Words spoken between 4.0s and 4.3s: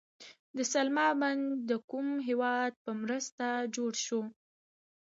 شو؟